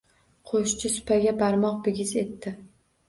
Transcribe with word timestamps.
Qo‘shchi 0.51 0.91
supaga 0.93 1.33
barmoq 1.43 1.77
bigiz 1.89 2.15
etdi. 2.23 2.55